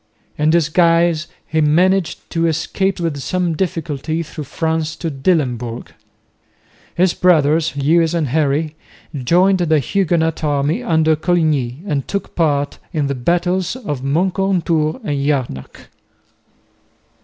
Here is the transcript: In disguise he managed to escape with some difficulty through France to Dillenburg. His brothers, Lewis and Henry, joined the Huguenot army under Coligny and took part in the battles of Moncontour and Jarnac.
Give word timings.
In 0.35 0.49
disguise 0.49 1.27
he 1.45 1.61
managed 1.61 2.27
to 2.31 2.47
escape 2.47 2.99
with 2.99 3.17
some 3.21 3.53
difficulty 3.55 4.23
through 4.23 4.45
France 4.45 4.95
to 4.95 5.11
Dillenburg. 5.11 5.89
His 6.95 7.13
brothers, 7.13 7.77
Lewis 7.77 8.15
and 8.15 8.29
Henry, 8.29 8.75
joined 9.13 9.59
the 9.59 9.77
Huguenot 9.77 10.43
army 10.43 10.81
under 10.81 11.15
Coligny 11.15 11.83
and 11.85 12.07
took 12.07 12.33
part 12.33 12.79
in 12.91 13.05
the 13.05 13.13
battles 13.13 13.75
of 13.75 14.01
Moncontour 14.01 14.99
and 15.03 15.23
Jarnac. 15.23 15.89